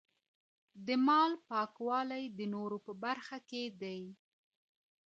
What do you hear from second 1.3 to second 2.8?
پاکوالی د نورو